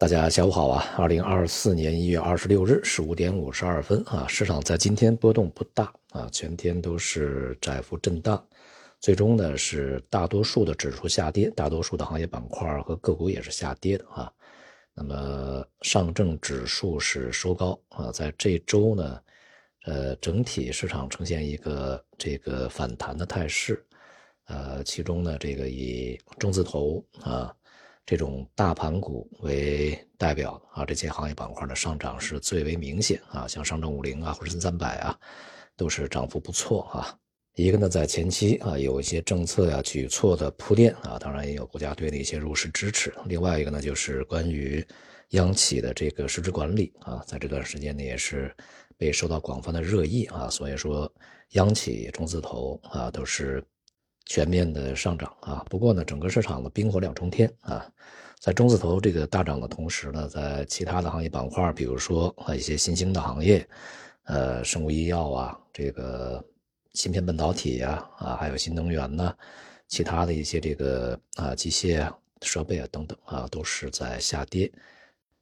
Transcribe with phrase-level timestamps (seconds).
[0.00, 0.94] 大家下午好啊！
[0.96, 8.42] 二零二四年一月二十六日十五点五十二分啊，市场在今天波动不大啊，全天都是窄幅震荡，
[8.98, 14.32] 最终呢是大多数的指数下跌，大多数的行业板块和个股也是下跌的啊。
[14.94, 19.20] 那么上证指数是收高啊，在这周呢，
[19.84, 23.84] 呃，整体市场呈现一个这个反弹的态势，
[24.46, 27.54] 呃，其中呢这个以中字头啊。
[28.10, 35.16] 这种大盘股为代表啊，这些行业板块的上涨是最为明显啊，像上证五零啊、沪深三百啊，
[35.76, 37.16] 都是涨幅不错啊。
[37.54, 43.14] 一个呢，在前期啊有一些政策呀举措的铺垫啊，当然也有国家队的一些入市支持。
[43.26, 44.84] 另外一个呢，就是关于
[45.28, 48.52] 央企的这个市值管理啊，在这段时间呢也是
[48.98, 51.08] 被受到广泛的热议啊，所以说
[51.50, 53.64] 央企、中字头啊都是。
[54.30, 57.84] 全面的上涨啊，不过呢，整个市场的冰火两重天啊，
[58.38, 63.66] 在中字头这个大涨的同时呢，在其他的行业板块，比如说啊一些新兴的行业，
[64.26, 66.40] 呃，生物医药啊，这个
[66.92, 69.34] 芯片半导体呀，啊，还有新能源呢，
[69.88, 74.70] 其他的一些这个啊机械啊设备啊等等啊，都是在下跌，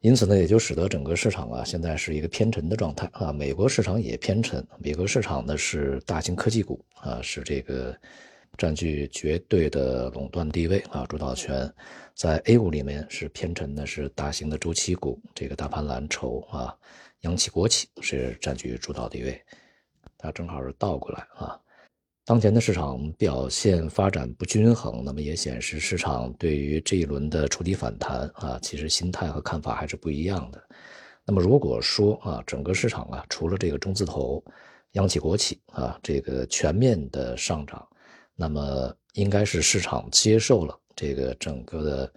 [0.00, 7.94] 因此呢，也就使得整个市场啊现在是一个偏沉的状态啊，美国市场也偏沉，美国市场呢是大型科技股啊，是这个。
[8.60, 11.66] 占据绝对的垄断地位啊，主导权，
[12.14, 16.76] 在 A 股里面是偏沉的，是大型的周期股，这个大盘蓝筹啊，
[17.20, 19.42] 央企国企是占据主导地位，
[20.18, 21.58] 它正好是倒过来啊。
[22.26, 30.62] 当前的市场表现发展不均衡，那么也显示市场对于这一轮的触底反弹啊，其实心态和看法还是不一样的。
[31.24, 34.44] 那么如果说啊，整个市场啊，除了这个中字头、
[34.92, 37.88] 央企国企啊，这个全面的上涨。
[38.40, 42.12] 那么应该是市场接受了这个整个的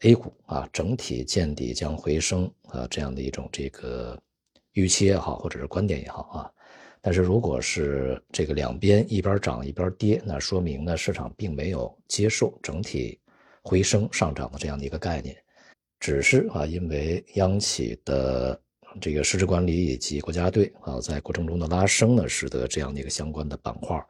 [0.00, 4.20] A 股啊，整体见底将回升啊这样的一种这个
[4.72, 6.50] 预期也好，或者是观点也好啊。
[7.00, 13.16] 但是如果是这个两边一边涨一边跌，那说明呢市场并没有接受整体
[13.62, 15.36] 回升上涨的这样的一个概念，
[16.00, 18.60] 只是啊因为央企的
[19.00, 24.04] 这个市值管理以及国家队啊在过程中的拉升呢，使得这样的一个相关的板块。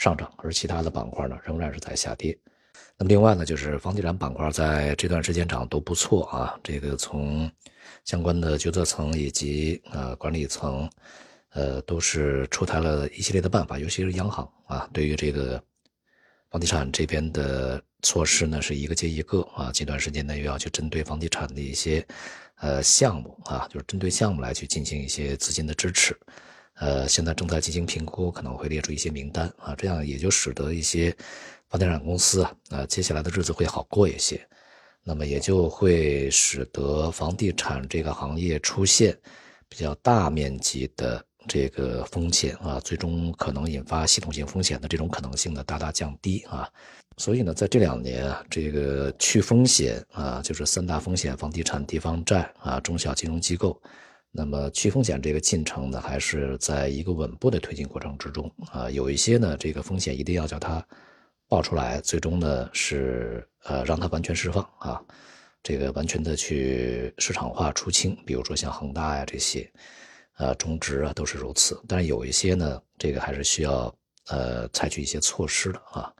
[0.00, 2.36] 上涨，而其他的板块呢仍然是在下跌。
[2.96, 6.58] 那么另外呢，就是房地产板块在这段时间涨都不错啊。
[6.62, 7.50] 这个从
[8.06, 10.88] 相关的决策层以及呃管理层，
[11.50, 15.62] 呃都是出台了一系列的办法，尤其是央行啊，对于这个
[16.50, 19.70] 房地产这边的措施呢是一个接一个啊。
[19.70, 22.02] 这段时间呢又要去针对房地产的一些
[22.56, 26.18] 呃项目啊，就是针对项目来去进行一些资金的支持。
[26.80, 31.14] 呃，现在正在进行评估，可能会列出一些名单啊，这样也就使得一些
[31.68, 34.40] 房地产公司啊，啊，接下来的日子会好过一些。
[35.02, 39.16] 那么也就会使得房地产这个行业出现
[39.68, 46.66] 比较大面积的这个风险啊，最终可能引发系统性风险的这种可能性呢，大大降低啊。
[47.18, 53.78] 所以呢，在这两年啊，这个去风险啊，就是三大风险：房地产、地方债啊，中小金融机构。
[54.32, 58.88] 那么去风险这个进程呢，还是在一个稳步的推进过程之中啊。
[58.88, 60.86] 有一些呢，这个风险一定要叫它
[61.48, 65.02] 爆出来，最终呢是呃让它完全释放啊，
[65.64, 68.16] 这个完全的去市场化出清。
[68.24, 69.68] 比如说像恒大呀这些，
[70.36, 71.82] 呃中植啊都是如此。
[71.88, 73.92] 但是有一些呢，这个还是需要
[74.28, 76.12] 呃采取一些措施的啊。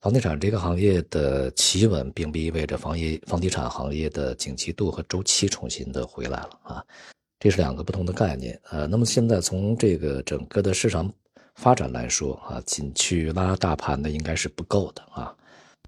[0.00, 6.84] 房地产这个行业的企稳，并不意味着房业房地产行业的景气度和周期重新的回来了啊。
[7.42, 11.12] 这是两个不同的概念，呃，那么现在从这个整个的市场
[11.56, 15.34] 发展来说，啊，仅去拉大盘的应该是不够的啊。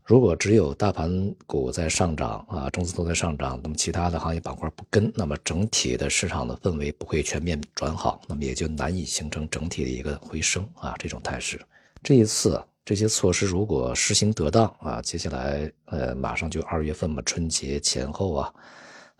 [0.02, 11.60] 如果只有大盘股在上涨，啊，中资都在上涨，那么其他的行业板块不跟，那么整体的市场的氛围不会全面转好，那么也就难以形成整体的一个回升啊这种态势。
[12.02, 18.52] 这一次这些措施如果实行得当啊，接下来呃马上就二月份嘛，春节前后啊。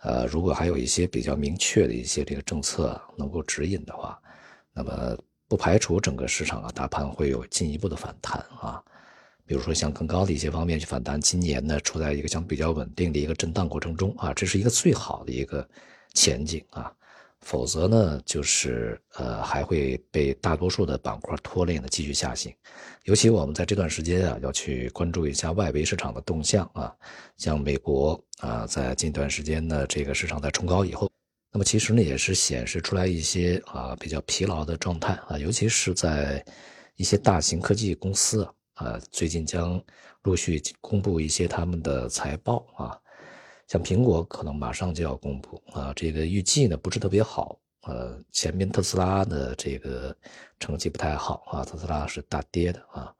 [0.05, 4.21] 呃，如果还有一些比较明确的一些这个政策能够指引的话，
[4.71, 8.83] 那么不排除整个市场啊大盘会有进一步的反弹啊，
[9.47, 11.19] 比如说像更高的一些方面去反弹。
[11.19, 15.67] 今年呢处在一个相比较稳定的一个震荡过程中啊，这是一个最好的一个
[16.13, 16.93] 前景啊。
[17.45, 22.51] 否则呢，就是呃还会被大多数的板块拖累呢，继续下行。
[23.03, 26.91] 尤其我们在这段时间啊，要去关注一下外围市场的动向啊，
[27.37, 31.07] 像美国啊，在近段时间呢，这个市场在冲高以后，
[31.51, 36.43] 那么其实呢也是显示出来一些啊比较疲劳的状态啊，尤其是在
[36.95, 38.43] 一些大型科技公司
[38.73, 39.79] 啊，最近将
[40.23, 42.99] 陆续公布一些他们的财报啊。
[43.67, 47.59] 像苹果可能马上就要公布啊，这个预计呢不是特别好。
[47.81, 50.15] 呃，前面特斯拉的这个
[50.59, 53.13] 成绩不太好啊，特斯拉是大跌的啊。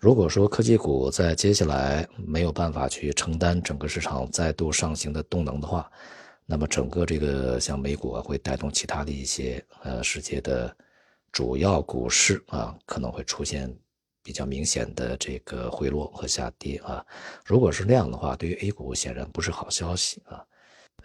[0.00, 5.90] 如果说科技股在接下来没有办法去承担整个市场再度上行的动能的话，
[6.44, 10.76] 那么整个这个像美股啊，会带动其他的一些呃世界的
[11.32, 13.74] 主要股市啊，可能会出现
[14.24, 17.04] 比较明显的这个回落和下跌啊。
[17.44, 20.44] 如果是那样的话，对于 A 股显然不是好消息啊。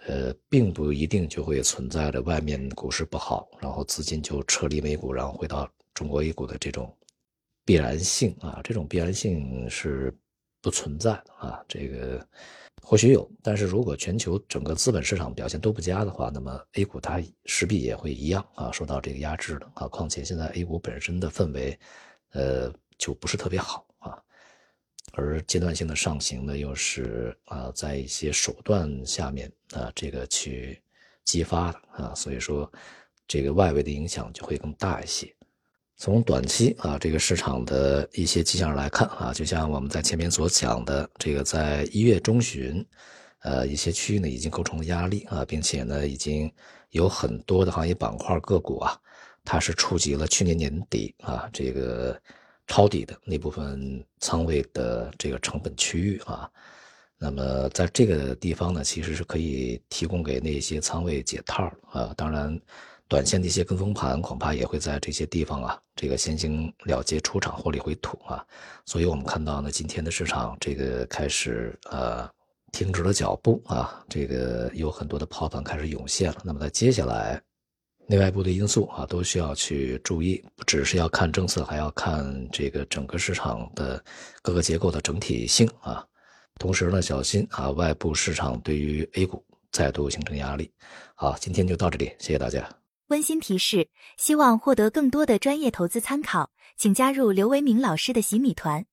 [0.08, 6.96] 呃，并不一定就会存在着外面股市不好，然后资金就撤离美股，然后回到中国 A 股的这种
[7.66, 10.18] 必然性啊，这种必然性是
[10.62, 11.62] 不存在啊。
[11.68, 12.26] 这个
[12.82, 19.88] 或许有，但是如果全球整个资本市场表现都不佳的话，那么 A 股它势必也会一样啊，受到这个压制的啊。
[19.90, 21.78] 况且现在 A 股本身的氛围，
[22.32, 24.14] 呃，就不是特别好啊。
[25.14, 30.80] 而阶段性的上行呢，又是啊，在一些手段下面啊，这个去
[31.26, 32.72] 激发的啊，所以说
[33.28, 35.36] 这个外围的影响就会更大一些。
[35.98, 42.86] 从短期啊，这个市场的一些迹象来看啊，就像我们在前面所讲的，这个在一月中旬，
[43.40, 46.50] 呃，一些区域呢已经构成了压力啊，并且呢，已经
[46.92, 48.96] 有很多的行业板块个股啊，
[49.44, 52.22] 它是触及了去年年底啊这个。
[52.70, 56.50] 抄底的那部分仓位的这个成本区域啊，
[57.18, 62.14] 那么在这个地方呢，其实是可以提供给那些仓位解套啊。
[62.16, 62.58] 当然，
[63.08, 68.46] 短线的一些跟风盘恐怕也会在这些地方啊，这个先行了结出场获利回吐啊。
[68.86, 72.30] 所以我们看到呢，今天的市场这个开始呃
[72.72, 76.38] 停止了脚步啊，这个有很多的抛盘开始涌现了。
[76.46, 77.42] 那么在接下来。
[78.10, 84.04] 内外部的因素啊，都需要去注意，不只是要看政策，还要看这个整个市场的
[84.42, 86.04] 各个结构的整体性啊。
[86.58, 90.72] 同时呢，小心啊，外部市场对于 A 股再度形成压力。
[91.14, 92.68] 好，今天就到这里，谢谢大家。
[93.10, 98.88] 温馨提示：希望获得更多的专业投资参考，请加入刘维明老师的洗米团，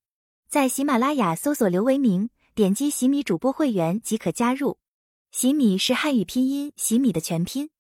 [0.46, 4.76] 在喜马拉雅搜索刘维明，点击洗米主播会员即可加入。
[5.32, 7.70] 洗米是汉语拼音洗米的全拼。